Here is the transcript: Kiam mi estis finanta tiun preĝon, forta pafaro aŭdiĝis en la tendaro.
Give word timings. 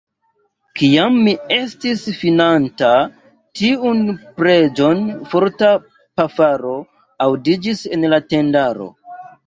Kiam 0.77 1.19
mi 1.27 1.33
estis 1.57 2.05
finanta 2.21 2.89
tiun 3.61 4.03
preĝon, 4.41 5.07
forta 5.35 5.73
pafaro 6.23 6.77
aŭdiĝis 7.31 7.89
en 7.97 8.13
la 8.17 8.25
tendaro. 8.35 8.95